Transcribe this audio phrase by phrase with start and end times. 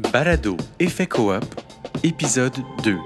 [0.00, 1.44] Balado Effet Coop,
[2.02, 2.96] épisode 2.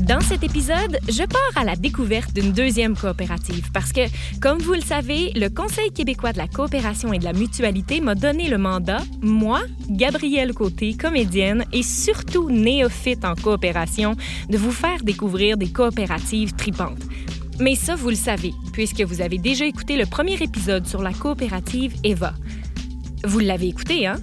[0.00, 4.00] Dans cet épisode, je pars à la découverte d'une deuxième coopérative parce que,
[4.40, 8.14] comme vous le savez, le Conseil québécois de la coopération et de la mutualité m'a
[8.14, 14.16] donné le mandat, moi, Gabrielle Côté, comédienne et surtout néophyte en coopération,
[14.50, 17.02] de vous faire découvrir des coopératives tripantes.
[17.60, 21.12] Mais ça, vous le savez, puisque vous avez déjà écouté le premier épisode sur la
[21.12, 22.34] coopérative Eva.
[23.26, 24.18] Vous l'avez écouté, hein?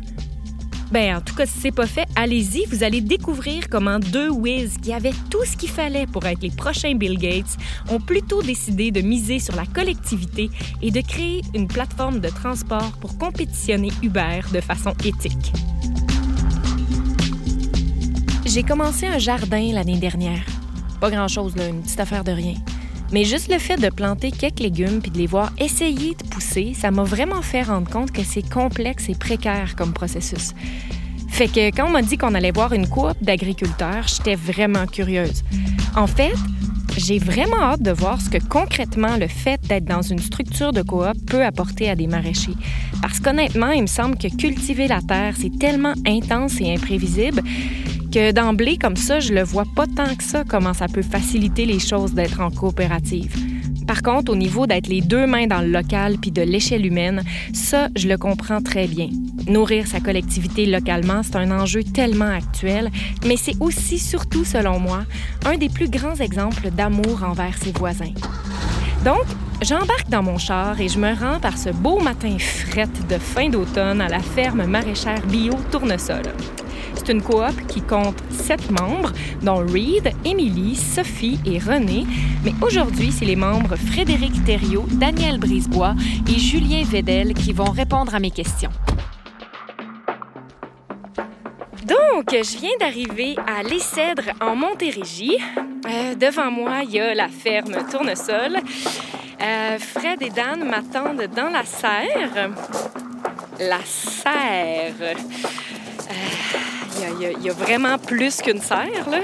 [0.90, 4.78] Ben, en tout cas, si c'est pas fait, allez-y, vous allez découvrir comment deux whiz
[4.82, 7.58] qui avaient tout ce qu'il fallait pour être les prochains Bill Gates
[7.90, 10.50] ont plutôt décidé de miser sur la collectivité
[10.82, 15.52] et de créer une plateforme de transport pour compétitionner Uber de façon éthique.
[18.46, 20.46] J'ai commencé un jardin l'année dernière.
[21.02, 22.56] Pas grand-chose, là, une petite affaire de rien.
[23.14, 26.74] Mais juste le fait de planter quelques légumes puis de les voir essayer de pousser,
[26.74, 30.54] ça m'a vraiment fait rendre compte que c'est complexe et précaire comme processus.
[31.30, 35.44] Fait que quand on m'a dit qu'on allait voir une coop d'agriculteurs, j'étais vraiment curieuse.
[35.96, 36.34] En fait,
[36.98, 40.82] j'ai vraiment hâte de voir ce que concrètement le fait d'être dans une structure de
[40.82, 42.58] coop peut apporter à des maraîchers.
[43.00, 47.44] Parce qu'honnêtement, il me semble que cultiver la terre, c'est tellement intense et imprévisible
[48.14, 51.66] que d'emblée, comme ça, je le vois pas tant que ça, comment ça peut faciliter
[51.66, 53.36] les choses d'être en coopérative.
[53.88, 57.24] Par contre, au niveau d'être les deux mains dans le local puis de l'échelle humaine,
[57.54, 59.10] ça, je le comprends très bien.
[59.48, 62.92] Nourrir sa collectivité localement, c'est un enjeu tellement actuel,
[63.26, 65.06] mais c'est aussi, surtout selon moi,
[65.48, 68.14] un des plus grands exemples d'amour envers ses voisins.
[69.04, 69.26] Donc,
[69.64, 73.50] j'embarque dans mon char et je me rends par ce beau matin fret de fin
[73.50, 76.22] d'automne à la ferme maraîchère bio Tournesol.
[77.06, 79.12] C'est une coop qui compte sept membres,
[79.42, 82.06] dont Reed, Émilie, Sophie et René.
[82.46, 85.96] Mais aujourd'hui, c'est les membres Frédéric Thériault, Daniel Brisebois
[86.30, 88.70] et Julien Vedel qui vont répondre à mes questions.
[91.86, 95.38] Donc, je viens d'arriver à Les Cèdres en Montérégie.
[95.86, 98.60] Euh, devant moi, il y a la ferme Tournesol.
[99.42, 102.50] Euh, Fred et Dan m'attendent dans la serre.
[103.60, 105.18] La serre.
[107.00, 109.20] Il y, y, a vraiment plus qu'une serre, là.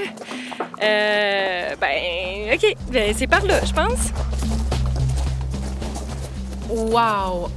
[0.82, 2.76] Euh, ben, OK.
[2.90, 4.10] Ben, c'est par là, je pense.
[6.68, 7.48] Wow!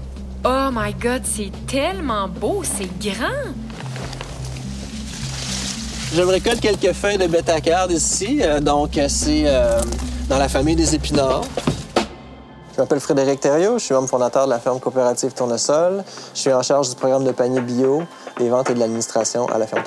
[0.45, 3.53] Oh my God, c'est tellement beau, c'est grand!
[6.13, 8.39] Je me récolte quelques feuilles de bétacarde ici.
[8.41, 9.79] Euh, donc, c'est euh,
[10.29, 11.45] dans la famille des épinards.
[12.75, 16.03] Je m'appelle Frédéric Thériault, je suis membre fondateur de la ferme coopérative Tournesol.
[16.33, 18.03] Je suis en charge du programme de panier bio,
[18.37, 19.83] des ventes et de l'administration à la ferme.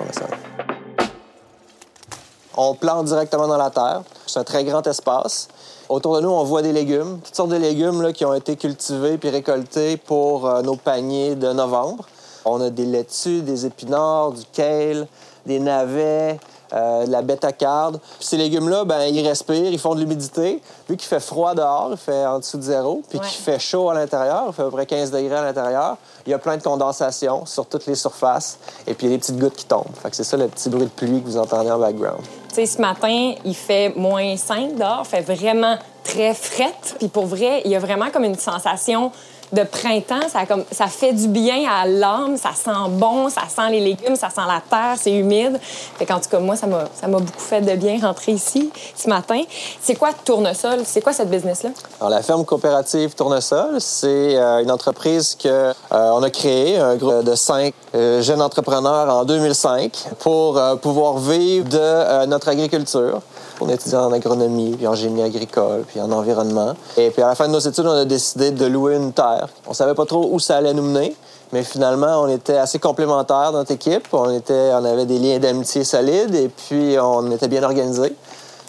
[2.57, 4.03] On plante directement dans la terre.
[4.27, 5.49] C'est un très grand espace.
[5.89, 9.19] Autour de nous, on voit des légumes, toutes sortes de légumes qui ont été cultivés
[9.19, 12.07] puis récoltés pour euh, nos paniers de novembre.
[12.45, 15.07] On a des laitues, des épinards, du kale,
[15.45, 16.41] des navets,
[16.73, 17.99] euh, de la bétacarde.
[18.19, 20.61] Puis ces légumes-là, ben, ils respirent, ils font de l'humidité.
[20.89, 23.25] Vu qu'il fait froid dehors, il fait en dessous de zéro, puis Ouais.
[23.27, 25.97] qu'il fait chaud à l'intérieur, il fait à peu près 15 degrés à l'intérieur,
[26.27, 29.17] il y a plein de condensation sur toutes les surfaces, et puis il y a
[29.17, 29.85] des petites gouttes qui tombent.
[30.03, 32.21] Fait que c'est ça le petit bruit de pluie que vous entendez en background.
[32.49, 36.95] Tu sais, ce matin, il fait moins 5 dehors, fait vraiment très frette.
[36.99, 39.11] Puis pour vrai, il y a vraiment comme une sensation
[39.53, 40.29] de printemps.
[40.31, 44.17] Ça, comme, ça fait du bien à l'âme, ça sent bon, ça sent les légumes,
[44.17, 45.59] ça sent la terre, c'est humide.
[45.99, 49.43] Fait qu'en tout cas, moi, ça m'a beaucoup fait de bien rentrer ici ce matin.
[49.81, 50.81] C'est quoi Tournesol?
[50.85, 51.71] C'est quoi cette business-là?
[52.01, 56.97] Alors, la ferme coopérative Tournesol, c'est euh, une entreprise que euh, on a créée, un
[56.97, 63.21] groupe de cinq euh, jeunes entrepreneurs en 2005 pour euh, pouvoir vivre de notre agriculture.
[63.61, 66.75] On étudiait en agronomie, puis en génie agricole, puis en environnement.
[66.99, 69.36] Et puis à la fin de nos études, on a décidé de louer une terre.
[69.67, 71.15] On savait pas trop où ça allait nous mener,
[71.53, 74.09] mais finalement, on était assez complémentaires dans notre équipe.
[74.13, 78.15] On, était, on avait des liens d'amitié solides et puis on était bien organisés.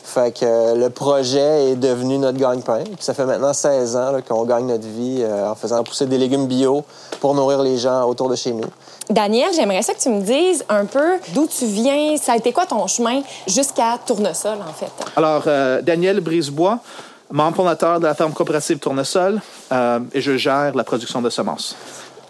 [0.08, 2.84] Fait que euh, le projet est devenu notre gagne-pain.
[2.86, 6.06] Puis ça fait maintenant 16 ans là, qu'on gagne notre vie euh, en faisant pousser
[6.06, 6.86] des légumes bio
[7.20, 8.70] pour nourrir les gens autour de chez nous.
[9.10, 12.16] Daniel, j'aimerais ça que tu me dises un peu d'où tu viens.
[12.16, 14.92] Ça a été quoi ton chemin jusqu'à Tournesol, en fait?
[15.18, 16.80] Alors, euh, Daniel Brisebois,
[17.32, 19.42] membre fondateur de la ferme coopérative Tournesol,
[19.72, 21.76] euh, et je gère la production de semences.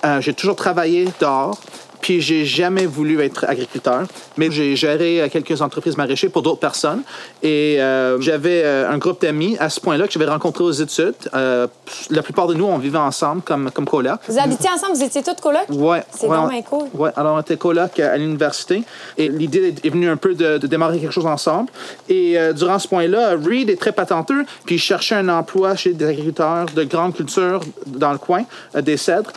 [0.06, 1.58] Euh, J'ai toujours travaillé dehors,
[2.08, 4.04] Puis j'ai jamais voulu être agriculteur,
[4.38, 7.02] mais j'ai géré euh, quelques entreprises maraîchères pour d'autres personnes.
[7.44, 11.16] Et euh, j'avais euh, un groupe d'amis à ce point-là que j'avais rencontré aux études.
[11.34, 11.68] Euh,
[12.10, 14.22] la plupart de nous, on vivait ensemble comme, comme coloc.
[14.30, 15.66] Vous habitiez ensemble, vous étiez tous colocs?
[15.68, 16.88] Ouais, C'est ouais, bien cool.
[16.94, 18.84] Ouais, alors on était coloc à, l'université
[19.18, 21.70] et l'idée est venue un peu de, de démarrer quelque chose ensemble.
[22.08, 25.92] Et euh, durant ce point-là, Reed est très patenteux, puis il cherchait un emploi chez
[25.92, 28.46] des agriculteurs de grande culture dans le coin,
[28.82, 29.34] des cèdres,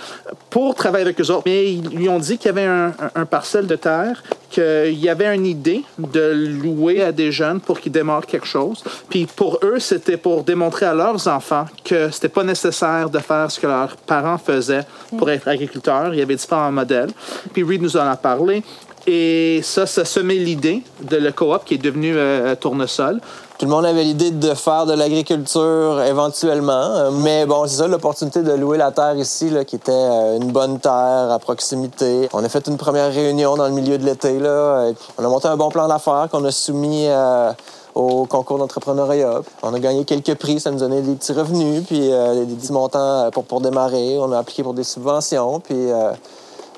[0.50, 1.42] pour travailler avec eux autres.
[1.46, 5.34] Mais ils lui ont dit qu'il y avait un, parcelle de terre, qu'il y avait
[5.34, 8.82] une idée de louer à des jeunes pour qu'ils démarrent quelque chose.
[9.08, 13.50] Puis pour eux, c'était pour démontrer à leurs enfants que c'était pas nécessaire de faire
[13.50, 14.84] ce que leurs parents faisaient
[15.16, 16.12] pour être agriculteurs.
[16.12, 17.10] Il y avait différents modèles.
[17.52, 18.62] Puis Reed nous en a parlé.
[19.06, 23.20] Et ça, ça semait l'idée de le coop qui est devenu euh, Tournesol.
[23.60, 27.88] Tout le monde avait l'idée de faire de l'agriculture éventuellement, euh, mais bon, c'est ça
[27.88, 32.30] l'opportunité de louer la terre ici, là, qui était euh, une bonne terre à proximité.
[32.32, 34.86] On a fait une première réunion dans le milieu de l'été, là,
[35.18, 37.52] on a monté un bon plan d'affaires qu'on a soumis euh,
[37.94, 39.42] au concours d'entrepreneuriat.
[39.62, 43.28] On a gagné quelques prix, ça nous donnait des petits revenus, puis des petits montants
[43.30, 44.16] pour, pour démarrer.
[44.20, 46.12] On a appliqué pour des subventions, puis euh,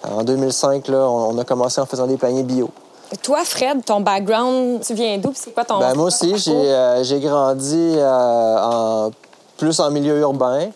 [0.02, 2.70] en 2005, là, on on a commencé en faisant des paniers bio.
[3.22, 5.32] Toi, Fred, ton background, tu viens d'où?
[5.34, 5.78] C'est quoi ton.
[5.78, 9.10] Ben, moi aussi, j'ai euh, j'ai grandi euh, en,
[9.56, 10.70] plus en milieu urbain.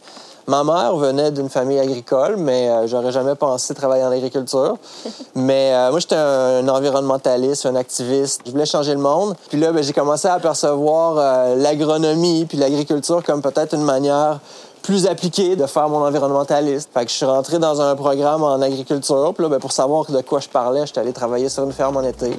[0.49, 4.77] Ma mère venait d'une famille agricole, mais euh, j'aurais jamais pensé travailler en agriculture.
[5.35, 8.43] mais euh, moi, j'étais un, environnementaliste, un activiste.
[8.47, 9.35] Je voulais changer le monde.
[9.49, 14.39] Puis là, ben, j'ai commencé à apercevoir euh, l'agronomie puis l'agriculture comme peut-être une manière
[14.87, 16.91] plus appliquée de faire mon environnementaliste.
[16.95, 19.33] Fait que je suis rentré dans un programme en agriculture.
[19.35, 21.97] Puis là, ben, pour savoir de quoi je parlais, j'étais allé travailler sur une ferme
[21.97, 22.39] en été.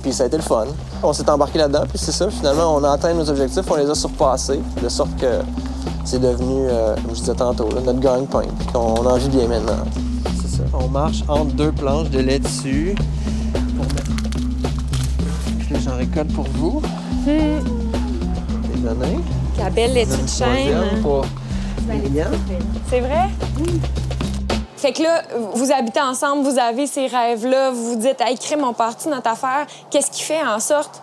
[0.00, 0.66] Puis ça a été le fun.
[1.02, 1.82] On s'est embarqué là-dedans.
[1.88, 4.60] Puis c'est ça, finalement, on a atteint nos objectifs, on les a surpassés.
[4.80, 5.40] De sorte que
[6.04, 8.44] c'est devenu, euh, comme je disais tantôt, là, notre gagne-pain.
[8.56, 9.82] Puis on, en vit bien maintenant.
[10.40, 10.62] C'est ça.
[10.72, 12.94] On marche entre deux planches de lait dessus.
[13.76, 14.12] Pour mettre...
[15.58, 16.82] Puis là, j'en récolte pour vous?
[17.26, 17.58] Les
[18.80, 19.18] donner.
[19.58, 21.02] La belle laitue de chêne.
[21.02, 21.24] Pour.
[22.88, 23.28] C'est vrai?
[24.76, 25.22] Fait que là,
[25.54, 29.28] vous habitez ensemble, vous avez ces rêves-là, vous vous dites, hey, crée mon parti, notre
[29.28, 29.66] affaire?
[29.90, 31.02] Qu'est-ce qui fait en sorte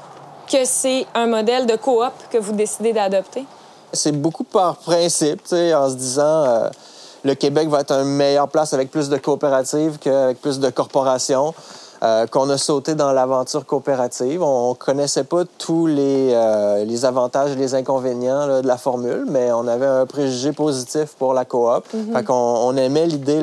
[0.51, 3.45] que c'est un modèle de coop que vous décidez d'adopter?
[3.93, 6.69] C'est beaucoup par principe, tu sais, en se disant euh,
[7.23, 11.53] le Québec va être une meilleure place avec plus de coopératives qu'avec plus de corporations.
[12.03, 14.41] Euh, qu'on a sauté dans l'aventure coopérative.
[14.44, 18.77] On, on connaissait pas tous les, euh, les avantages et les inconvénients là, de la
[18.77, 21.83] formule, mais on avait un préjugé positif pour la coop.
[22.13, 23.41] Fait qu'on on aimait l'idée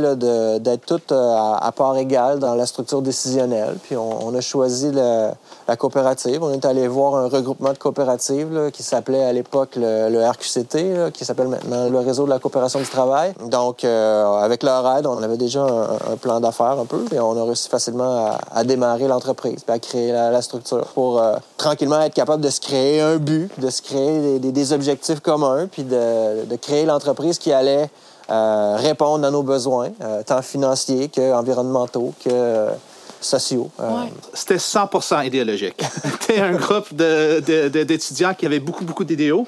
[0.61, 3.77] d'être toutes euh, à, à part égale dans la structure décisionnelle.
[3.83, 5.31] Puis on, on a choisi le-
[5.69, 6.43] la coopérative.
[6.43, 10.25] On est allé voir un regroupement de coopératives là, qui s'appelait à l'époque le, le
[10.29, 13.33] RQCT, là, qui s'appelle maintenant le Réseau de la coopération du travail.
[13.49, 17.19] Donc, euh, avec leur aide, on avait déjà un, un plan d'affaires un peu, et
[17.21, 21.21] on a réussi facilement à, à démarrer l'entreprise, puis à créer la, la structure pour
[21.23, 24.73] euh, tranquillement être capable de se créer un but, de se créer des, des- des
[24.73, 27.89] objectifs communs, puis de, de créer l'entreprise qui allait
[28.31, 32.67] euh, répondre à nos besoins, euh, tant financiers qu'environnementaux, que
[33.21, 33.71] sociaux.
[33.81, 34.13] Euh, Ouais.
[34.35, 35.83] C'était 100 idéologique.
[36.21, 39.47] C'était un groupe d'étudiants qui avaient beaucoup, beaucoup d'idéaux.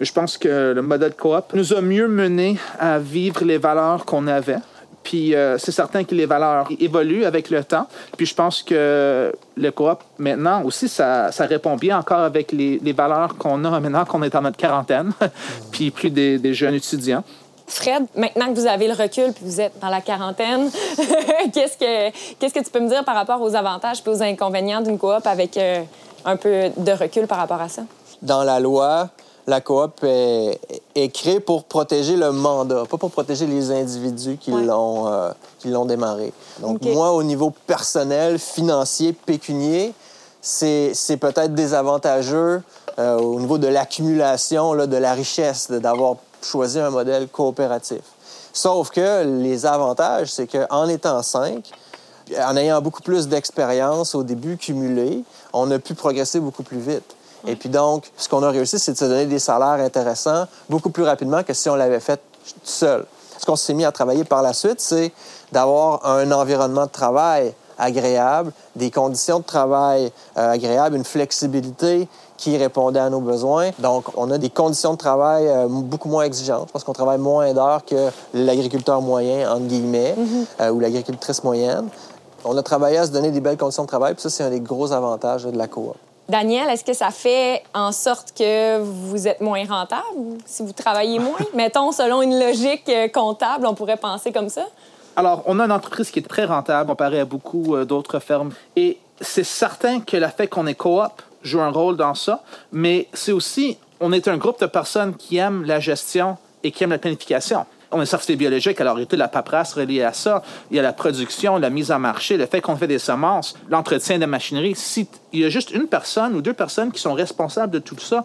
[0.00, 4.26] Je pense que le modèle coop nous a mieux menés à vivre les valeurs qu'on
[4.28, 4.58] avait.
[5.08, 7.86] Puis euh, c'est certain que les valeurs évoluent avec le temps.
[8.18, 12.78] Puis je pense que le coop, maintenant aussi, ça, ça répond bien encore avec les,
[12.82, 15.12] les valeurs qu'on a maintenant qu'on est en notre quarantaine,
[15.72, 17.24] puis plus des, des jeunes étudiants.
[17.66, 20.70] Fred, maintenant que vous avez le recul puis vous êtes dans la quarantaine,
[21.54, 24.82] qu'est-ce que qu'est-ce que tu peux me dire par rapport aux avantages et aux inconvénients
[24.82, 25.80] d'une coop avec euh,
[26.26, 27.82] un peu de recul par rapport à ça?
[28.22, 29.08] dans la loi,
[29.48, 30.60] la coop est,
[30.94, 34.62] est créée pour protéger le mandat, pas pour protéger les individus qui Ouais.
[34.62, 36.32] l'ont euh, qui l'ont démarré.
[36.60, 39.94] Donc moi, au niveau personnel, financier, pécunier,
[40.42, 42.62] c'est peut-être désavantageux
[42.98, 48.02] euh, au niveau de l'accumulation de la richesse, d'avoir choisi un modèle coopératif.
[48.52, 51.70] Sauf que les avantages, c'est qu'en étant cinq,
[52.38, 55.24] en ayant beaucoup plus d'expérience au début cumulée,
[55.54, 57.14] on a pu progresser beaucoup plus vite.
[57.46, 60.90] Et puis donc, ce qu'on a réussi, c'est de se donner des salaires intéressants beaucoup
[60.90, 62.20] plus rapidement que si on l'avait fait
[62.64, 63.06] seul.
[63.38, 65.12] Ce qu'on s'est mis à travailler par la suite, c'est
[65.52, 72.56] d'avoir un environnement de travail agréable, des conditions de travail euh, agréables, une flexibilité qui
[72.56, 73.70] répondait à nos besoins.
[73.78, 77.52] Donc, on a des conditions de travail euh, beaucoup moins exigeantes parce qu'on travaille moins
[77.54, 80.16] d'heures que l'agriculteur moyen, entre guillemets,
[80.60, 81.88] euh, ou l'agricultrice moyenne.
[82.44, 84.50] On a travaillé à se donner des belles conditions de travail, puis ça, c'est un
[84.50, 85.94] des gros avantages de la coop.
[86.28, 90.04] Daniel, est-ce que ça fait en sorte que vous êtes moins rentable
[90.44, 91.38] si vous travaillez moins?
[91.54, 94.66] Mettons, selon une logique euh, comptable, on pourrait penser comme ça.
[95.16, 98.50] Alors, on a une entreprise qui est très rentable comparée à beaucoup euh, d'autres fermes.
[98.76, 102.42] Et c'est certain que le fait qu'on est coop joue un rôle dans ça,
[102.72, 106.84] mais c'est aussi, on est un groupe de personnes qui aiment la gestion et qui
[106.84, 107.64] aiment la planification.
[107.90, 110.42] On est certifié biologique, alors il y a toute la paperasse reliée à ça.
[110.70, 113.56] Il y a la production, la mise en marché, le fait qu'on fait des semences,
[113.70, 114.74] l'entretien de machinerie.
[114.74, 117.98] Si il y a juste une personne ou deux personnes qui sont responsables de tout
[117.98, 118.24] ça,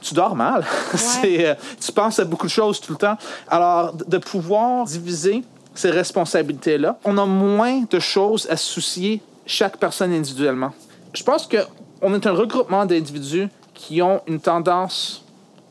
[0.00, 0.64] tu dors mal.
[0.94, 3.16] C'est, euh, tu penses à beaucoup de choses tout le temps.
[3.48, 5.42] Alors, de pouvoir diviser
[5.74, 10.72] ces responsabilités-là, on a moins de choses à soucier chaque personne individuellement.
[11.14, 15.24] Je pense qu'on est un regroupement d'individus qui ont une tendance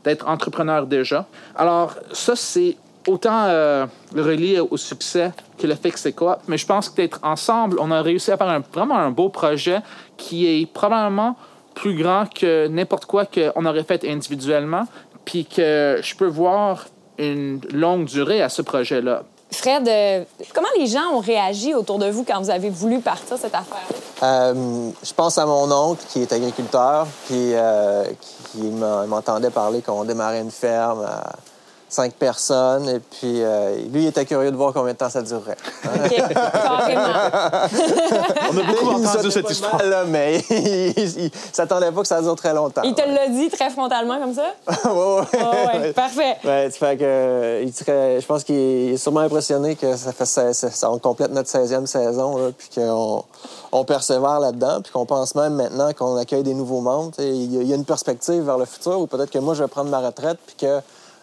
[0.03, 1.27] d'être entrepreneurs déjà.
[1.55, 2.77] Alors, ça, c'est
[3.08, 6.96] autant euh, relié au succès que le fait que c'est coop, mais je pense que
[6.96, 9.81] d'être ensemble, on a réussi à faire un, vraiment un beau projet
[10.17, 11.36] qui est probablement
[11.74, 14.86] plus grand que n'importe quoi qu'on aurait fait individuellement,
[15.25, 16.86] puis que je peux voir
[17.17, 19.24] une longue durée à ce projet-là.
[19.51, 20.24] Fred, euh,
[20.55, 23.98] comment les gens ont réagi autour de vous quand vous avez voulu partir cette affaire-là?
[24.24, 28.05] Euh, je pense à mon oncle qui est agriculteur, puis euh,
[28.51, 28.62] qui
[29.08, 31.34] m'entendait parler qu'on démarrait une ferme à
[31.91, 32.88] cinq personnes.
[32.89, 35.57] Et puis, euh, lui, il était curieux de voir combien de temps ça durerait.
[35.86, 37.01] OK, carrément.
[38.51, 39.75] On a beaucoup entendu a cette pas histoire.
[39.77, 40.93] mal, là, mais il,
[41.25, 42.81] il s'attendait pas que ça dure très longtemps.
[42.83, 44.53] Il te l'a dit très frontalement comme ça?
[44.89, 45.25] ouais, ouais.
[45.39, 46.38] Ah ouais, parfait.
[46.45, 48.55] Ouais, fait que, euh, il serait- je pense qu'il
[48.93, 52.50] est sûrement impressionné que ça fait 16 ça, ça- on complète notre 16e saison, là,
[52.57, 53.24] puis qu'on
[53.74, 57.12] on persévère là-dedans, puis qu'on pense même maintenant qu'on accueille des nouveaux membres.
[57.19, 59.67] Il y, y a une perspective vers le futur où peut-être que moi, je vais
[59.69, 60.79] prendre ma retraite, puis que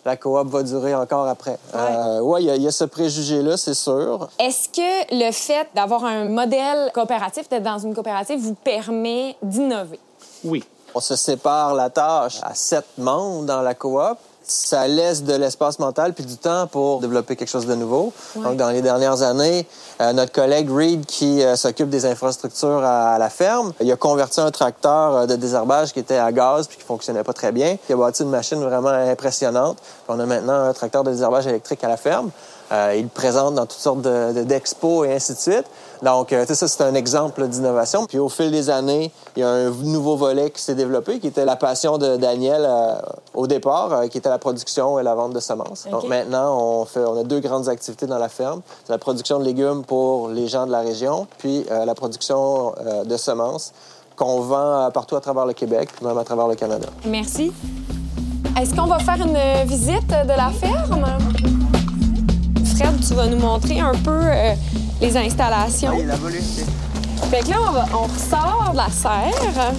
[0.08, 1.58] la coop va durer encore après.
[1.74, 4.28] Euh, ouais, il y y, a ce préjugé-là, c'est sûr.
[4.38, 10.00] Est-ce que le fait d'avoir un modèle coopératif, d'être dans une coopérative, vous permet d'innover?
[10.44, 10.64] Oui.
[10.94, 14.16] On se sépare la tâche à sept membres dans la coop.
[14.50, 18.12] Ça laisse de l'espace mental puis du temps pour développer quelque chose de nouveau.
[18.34, 19.66] Donc, dans les dernières années,
[20.00, 23.96] euh, notre collègue Reed, qui euh, s'occupe des infrastructures à, à la ferme, il a
[23.96, 27.52] converti un tracteur euh, de désherbage qui était à gaz puis qui fonctionnait pas très
[27.52, 27.76] bien.
[27.88, 29.78] Il a bâti une machine vraiment impressionnante.
[29.78, 32.30] Puis on a maintenant un tracteur de désherbage électrique à la ferme.
[32.70, 35.64] Euh, il le présente dans toutes sortes de- de- d'expos et ainsi de suite.
[36.02, 38.04] Donc, euh, tu sais, ça, c'est un exemple d'innovation.
[38.06, 41.26] Puis au fil des années, il y a un nouveau volet qui s'est développé, qui
[41.28, 42.94] était la passion de Daniel euh,
[43.34, 45.87] au départ, euh, qui était la production et la vente de semences.
[45.90, 48.60] Donc maintenant, on, fait, on a deux grandes activités dans la ferme.
[48.84, 53.16] C'est la production de légumes pour les gens de la région, puis la production de
[53.16, 53.72] semences
[54.14, 56.88] qu'on vend partout à travers le Québec, même à travers le Canada.
[57.06, 57.52] Merci.
[58.60, 61.06] Est-ce qu'on va faire une visite de la ferme?
[63.18, 64.54] Vas nous montrer un peu euh,
[65.00, 65.98] les installations.
[66.06, 66.64] la volupté.
[67.32, 69.72] Fait que là, on, va- on ressort de la serre.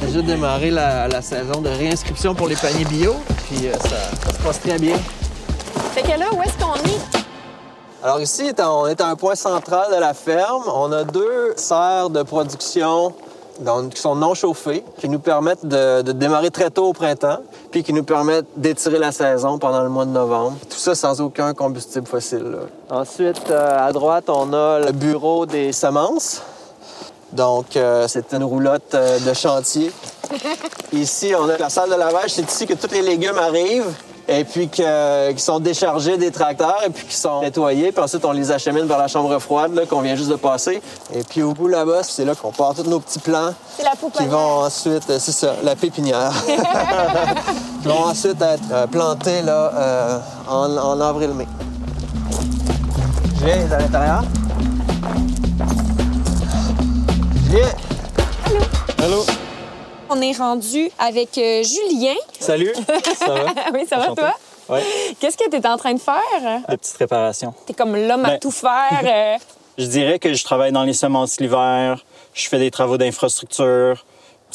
[0.00, 3.16] Déjà démarré la, la saison de réinscription pour les paniers bio,
[3.48, 3.88] puis euh, ça,
[4.26, 4.94] ça se passe très bien.
[5.92, 7.24] Fait que là, où est-ce qu'on est?
[8.04, 10.62] Alors ici, on est à un point central de la ferme.
[10.72, 13.12] On a deux serres de production
[13.62, 17.38] donc, qui sont non chauffées, qui nous permettent de, de démarrer très tôt au printemps,
[17.70, 20.56] puis qui nous permettent d'étirer la saison pendant le mois de novembre.
[20.68, 22.44] Tout ça sans aucun combustible fossile.
[22.44, 22.58] là.
[22.90, 26.42] Ensuite, euh, à droite, on a le bureau des semences.
[27.32, 29.90] Donc, euh, c'est une roulotte euh, de chantier.
[30.92, 32.30] Ici, on a la salle de lavage.
[32.34, 33.94] C'est ici que tous les légumes arrivent
[34.38, 37.92] et puis que- qui sont déchargés des tracteurs et puis qui sont nettoyés.
[37.92, 40.82] Puis ensuite, on les achemine vers la chambre froide là, qu'on vient juste de passer.
[41.14, 43.92] Et puis au bout là-bas, c'est là qu'on part tous nos petits plants C'est la
[44.16, 46.32] qui vont ensuite, euh, c'est ça, la pépinière,
[47.82, 51.46] qui vont ensuite être euh, plantés là, euh, en, en avril-mai.
[53.44, 54.22] Viens à l'intérieur?
[57.50, 57.68] Viens.
[59.04, 59.24] Allô?
[60.14, 62.12] On est rendu avec euh, Julien.
[62.38, 62.72] Salut,
[63.16, 63.46] ça va?
[63.72, 64.34] oui, ça va, toi?
[64.68, 64.80] Oui,
[65.18, 66.60] Qu'est-ce que tu es en train de faire?
[66.68, 67.54] de petites réparations.
[67.66, 69.00] T'es comme l'homme à Ben- tout faire.
[69.04, 69.36] euh.
[69.78, 72.04] Je dirais que je travaille dans les semences l'hiver,
[72.34, 74.04] je fais des travaux d'infrastructure.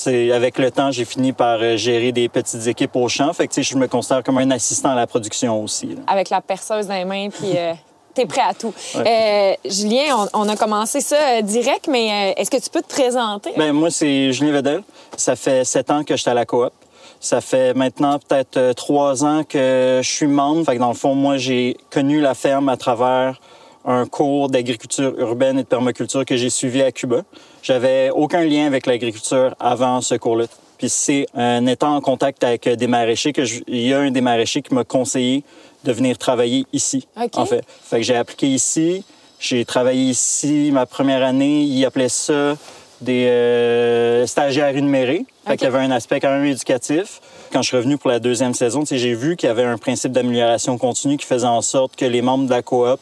[0.06, 3.34] Avec le temps, j'ai fini par euh, gérer des petites équipes au champ.
[3.34, 5.88] Fait que, tu je me considère comme un assistant à la production aussi.
[5.88, 6.02] là.
[6.06, 7.74] avec la perceuse dans les mains, puis euh,
[8.18, 8.74] t'es prêt à tout.
[8.96, 12.82] Euh, Julien, on, on a commencé ça euh, direct, mais euh, est-ce que tu peux
[12.82, 13.52] te présenter?
[13.58, 14.84] Ben, moi, c'est Julien Vedel.
[15.16, 16.72] Ça fait sept ans que je suis à la coop.
[17.20, 20.66] Ça fait maintenant peut-être trois ans que je suis membre.
[20.66, 23.40] Fait que dans le fond, moi, j'ai connu la ferme à travers
[23.86, 27.22] un cours d'agriculture urbaine et de permaculture que j'ai suivi à Cuba.
[27.64, 30.46] J'avais aucun lien avec l'agriculture avant ce cours-là.
[30.78, 34.12] Puis c'est en étant en contact avec des maraîchers que je- il y a un
[34.12, 35.44] des maraîchers qui m'a conseillé
[35.88, 37.08] de venir travailler ici.
[37.34, 39.04] En fait, fait que j'ai appliqué ici.
[39.40, 41.62] J'ai travaillé ici ma première année.
[41.62, 42.58] Ils appelaient ça
[43.00, 45.26] des euh, stagiaires énumérés.
[45.46, 45.58] Fait OK.
[45.60, 47.22] qu'il y avait un aspect quand même éducatif.
[47.54, 50.12] Quand je suis revenu pour la deuxième saison, j'ai vu qu'il y avait un principe
[50.12, 53.00] d'amélioration continue qui faisait en sorte que les membres de la coop,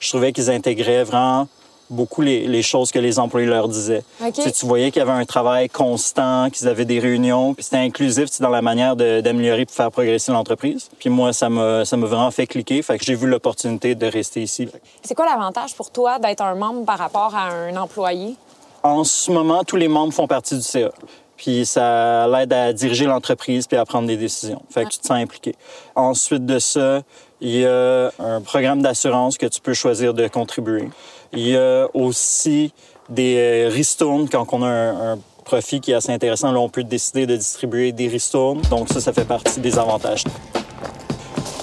[0.00, 1.48] je trouvais qu'ils intégraient vraiment
[1.92, 4.02] beaucoup les, les choses que les employés leur disaient.
[4.24, 4.52] OK.
[4.52, 8.30] Tu voyais qu'il y avait un travail constant, qu'ils avaient des réunions, puis c'était inclusif
[8.30, 10.90] tu sais, dans la manière d'améliorer pour faire progresser l'entreprise.
[10.98, 12.82] Puis moi, ça m'a vraiment fait cliquer.
[12.82, 14.68] Fait que j'ai vu l'opportunité de rester ici.
[15.02, 18.34] C'est quoi l'avantage pour toi d'être un membre par rapport à un employé?
[18.82, 20.90] En ce moment, tous les membres font partie du CA.
[21.36, 24.62] Puis ça l'aide à diriger l'entreprise puis à prendre des décisions.
[24.70, 25.56] Fait que tu te sens impliqué.
[25.96, 27.02] Ensuite de ça,
[27.40, 30.88] il y a un programme d'assurance que tu peux choisir de contribuer.
[31.32, 32.72] Il y a aussi
[33.08, 36.52] des euh, ristournes quand on a un, un profit qui est assez intéressant.
[36.52, 38.60] Là, on peut décider de distribuer des ristournes.
[38.70, 40.24] Donc ça, ça fait partie des avantages.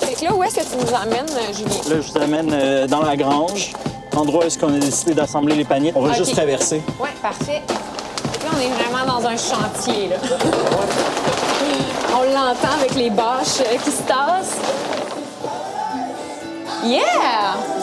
[0.02, 1.96] Fait que là, où est-ce que tu nous amènes, euh, Julien?
[1.96, 3.74] Là, je vous amène euh, dans la grange,
[4.16, 5.94] endroit où est-ce qu'on a décidé d'assembler les paniers.
[5.96, 6.82] On va juste traverser.
[7.00, 7.62] Oui, parfait.
[8.44, 10.18] Là, on est vraiment dans un chantier, là.
[12.14, 14.58] on l'entend avec les bâches qui se tassent.
[16.84, 17.79] Yeah!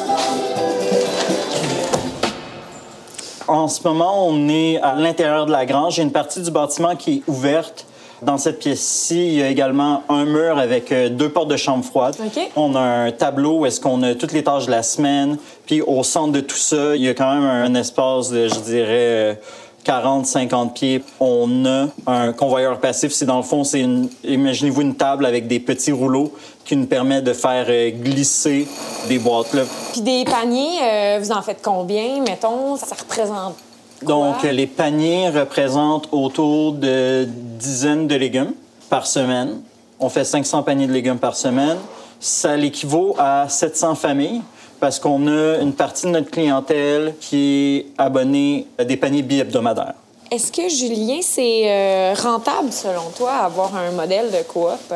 [3.49, 5.97] En ce moment, on est à l'intérieur de la grange.
[5.97, 7.87] Il y a une partie du bâtiment qui est ouverte.
[8.23, 11.85] Dans cette pièce-ci, il y a également un mur avec euh, deux portes de chambre
[11.85, 12.17] froide.
[12.57, 15.37] On a un tableau où est-ce qu'on a toutes les tâches de la semaine.
[15.67, 18.59] Puis au centre de tout ça, il y a quand même un espace de, je
[18.61, 19.41] dirais,
[19.85, 21.03] 40-50 pieds.
[21.21, 23.13] On a un convoyeur passif.
[23.13, 26.33] C'est dans le fond, c'est une, imaginez-vous une table avec des petits rouleaux
[26.67, 28.67] qui nous permet de faire euh, glisser
[29.09, 29.55] des boîtes.
[29.55, 29.63] Là.
[29.93, 32.77] Puis des paniers, euh, vous en faites combien, mettons?
[32.77, 33.55] Ça représente
[34.05, 34.15] quoi?
[34.15, 38.53] Donc, euh, les paniers représentent autour de dizaines de légumes
[38.91, 39.61] par semaine.
[39.99, 41.79] On fait 500 paniers de légumes par semaine.
[42.21, 44.43] Ça l'équivaut à 700 familles
[44.81, 49.95] parce qu'on a une partie de notre clientèle qui est abonnée à des paniers bi-hebdomadaires.
[50.31, 54.93] Est-ce que, Julien, c'est euh, rentable, selon toi, avoir un modèle de coop?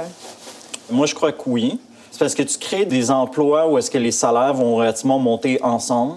[0.90, 1.78] Moi, je crois que oui.
[2.10, 5.58] C'est parce que tu crées des emplois où est-ce que les salaires vont relativement monter
[5.62, 6.16] ensemble.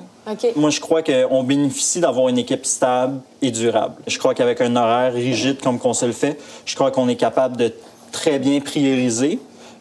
[0.56, 3.96] Moi, je crois qu'on bénéficie d'avoir une équipe stable et durable.
[4.08, 7.16] Je crois qu'avec un horaire rigide comme qu'on se le fait, je crois qu'on est
[7.16, 7.74] capable de
[8.12, 9.40] très bien prioriser,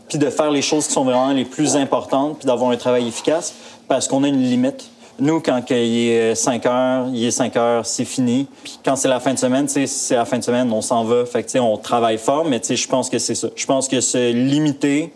[0.09, 3.07] puis de faire les choses qui sont vraiment les plus importantes, puis d'avoir un travail
[3.07, 3.55] efficace,
[3.89, 4.91] parce qu'on a une limite.
[5.19, 8.47] Nous, quand il est 5 heures, il est 5 heures, c'est fini.
[8.65, 11.25] Puis quand c'est la fin de semaine, c'est la fin de semaine, on s'en va.
[11.27, 13.49] Fait que, on travaille fort, mais tu sais, je pense que c'est ça.
[13.55, 15.13] Je pense que se limiter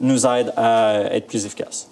[0.00, 1.88] nous aide à être plus efficace.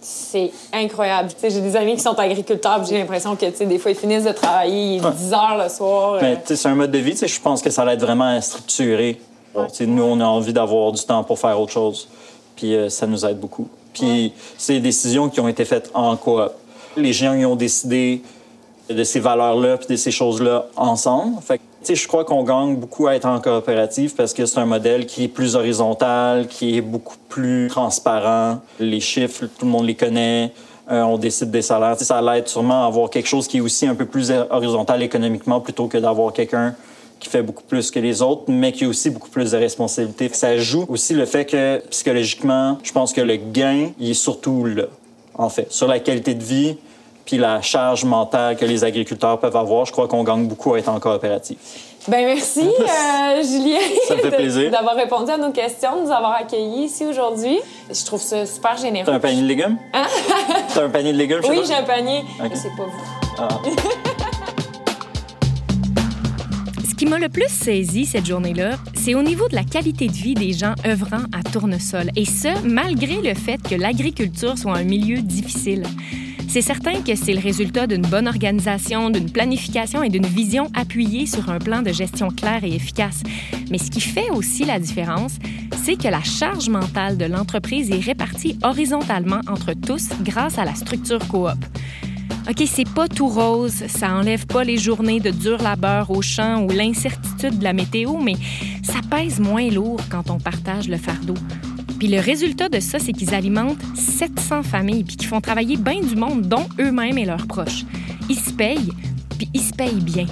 [0.00, 1.28] C'est incroyable.
[1.30, 3.78] Tu sais, J'ai des amis qui sont agriculteurs, puis j'ai l'impression que tu sais, des
[3.78, 6.14] fois, ils finissent de travailler, il est 10 heures le soir.
[6.14, 6.18] euh.
[6.22, 7.12] Mais tu sais, c'est un mode de vie.
[7.12, 9.20] tu sais, Je pense que ça l'aide vraiment à structurer.
[9.54, 12.08] Tu sais, Nous, on a envie d'avoir du temps pour faire autre chose.
[12.56, 13.68] Puis euh, ça nous aide beaucoup.
[13.92, 16.52] Puis c'est des décisions qui ont été faites en coop.
[16.98, 18.22] Les gens ils ont décidé
[18.90, 21.40] de ces valeurs-là puis de ces choses-là ensemble.
[21.42, 24.66] Fait que, je crois qu'on gagne beaucoup à être en coopérative parce que c'est un
[24.66, 28.60] modèle qui est plus horizontal, qui est beaucoup plus transparent.
[28.80, 30.52] Les chiffres, tout le monde les connaît.
[30.90, 32.00] Euh, on décide des salaires.
[32.00, 35.60] Ça l'aide sûrement à avoir quelque chose qui est aussi un peu plus horizontal économiquement
[35.60, 36.74] plutôt que d'avoir quelqu'un
[37.20, 40.30] qui fait beaucoup plus que les autres, mais qui a aussi beaucoup plus de responsabilités.
[40.32, 44.64] Ça joue aussi le fait que psychologiquement, je pense que le gain, il est surtout
[44.64, 44.84] là,
[45.34, 46.76] en fait, sur la qualité de vie,
[47.28, 49.84] puis la charge mentale que les agriculteurs peuvent avoir.
[49.84, 51.58] Je crois qu'on gagne beaucoup à être en coopérative.
[52.08, 54.70] Ben merci, euh, Julien, Ça me fait de- plaisir.
[54.70, 57.58] d'avoir répondu à nos questions, de nous avoir accueillis ici aujourd'hui.
[57.92, 59.04] Je trouve ça super généreux.
[59.04, 59.76] T'as un panier de légumes?
[60.74, 61.42] T'as un panier de légumes?
[61.42, 62.46] chez Oui, j'ai un panier, Ok.
[62.48, 63.36] mais c'est pas vous.
[63.40, 63.48] Ah.
[66.88, 70.12] Ce qui m'a le plus saisi cette journée-là, c'est au niveau de la qualité de
[70.12, 72.10] vie des gens œuvrant à Tournesol.
[72.16, 75.82] Et ce, malgré le fait que l'agriculture soit un milieu difficile.
[76.48, 81.26] C'est certain que c'est le résultat d'une bonne organisation, d'une planification et d'une vision appuyée
[81.26, 83.22] sur un plan de gestion clair et efficace.
[83.70, 85.36] Mais ce qui fait aussi la différence,
[85.84, 90.74] c'est que la charge mentale de l'entreprise est répartie horizontalement entre tous grâce à la
[90.74, 91.58] structure coop.
[92.48, 96.62] OK, c'est pas tout rose, ça enlève pas les journées de dur labeur au champ
[96.62, 98.36] ou l'incertitude de la météo, mais
[98.82, 101.34] ça pèse moins lourd quand on partage le fardeau.
[101.98, 106.00] Puis le résultat de ça, c'est qu'ils alimentent 700 familles puis qu'ils font travailler bien
[106.00, 107.84] du monde, dont eux-mêmes et leurs proches.
[108.28, 108.92] Ils se payent,
[109.36, 110.26] puis ils se payent bien.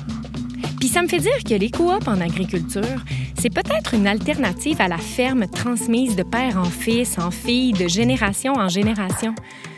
[0.78, 3.04] Puis ça me fait dire que les coops en agriculture,
[3.36, 7.88] c'est peut-être une alternative à la ferme transmise de père en fils, en fille, de
[7.88, 9.34] génération en génération.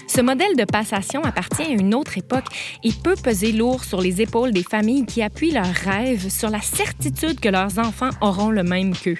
[0.06, 2.46] Ce modèle de passation appartient à une autre époque
[2.82, 6.60] et peut peser lourd sur les épaules des familles qui appuient leurs rêves sur la
[6.60, 9.18] certitude que leurs enfants auront le même qu'eux.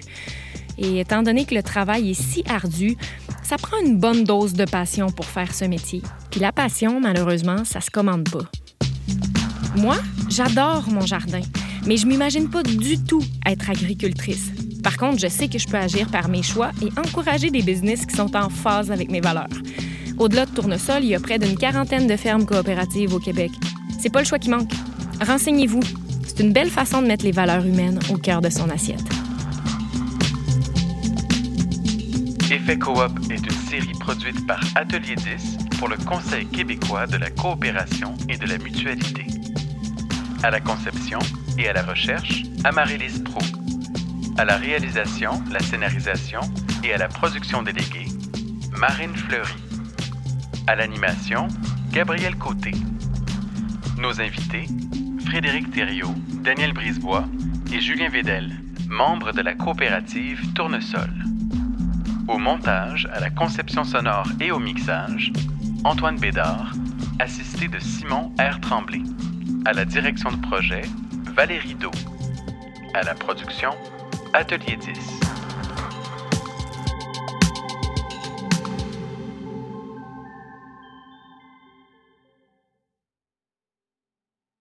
[0.79, 2.97] Et étant donné que le travail est si ardu,
[3.43, 6.03] ça prend une bonne dose de passion pour faire ce métier.
[6.31, 8.51] Puis la passion, malheureusement, ça se commande pas.
[9.77, 9.97] Moi,
[10.29, 11.41] J'adore mon jardin,
[11.87, 14.53] mais je m'imagine pas du tout être agricultrice.
[14.83, 18.05] Par contre, je sais que je peux agir par mes choix et encourager des business
[18.05, 19.49] qui sont en phase avec mes valeurs.
[20.19, 23.51] Au-delà de Tournesol, il y a près d'une quarantaine de fermes coopératives au Québec.
[23.99, 24.71] C'est pas le choix qui manque.
[25.27, 25.81] Renseignez-vous.
[26.27, 29.18] C'est une belle façon de mettre les valeurs humaines au cœur de son assiette.
[32.69, 37.31] Effet Coop est une série produite par Atelier 10 pour le Conseil québécois de la
[37.31, 39.27] coopération et de la mutualité.
[40.43, 41.19] À la conception
[41.57, 43.41] et à la recherche, Amaryllis Pro.
[44.37, 46.41] À la réalisation, la scénarisation
[46.85, 48.09] et à la production déléguée,
[48.77, 49.57] Marine Fleury.
[50.67, 51.49] À l'animation,
[51.91, 52.73] Gabriel Côté.
[53.97, 54.67] Nos invités,
[55.25, 57.25] Frédéric Thériault, Daniel Brisebois
[57.73, 61.18] et Julien Védel, membres de la coopérative Tournesol.
[62.29, 65.33] Au montage, à la conception sonore et au mixage,
[65.85, 66.73] Antoine Bédard,
[67.19, 68.61] assisté de Simon R.
[68.61, 69.01] Tremblay.
[69.65, 70.83] À la direction de projet,
[71.35, 71.91] Valérie Do.
[72.93, 73.71] À la production,
[74.35, 75.38] Atelier 10.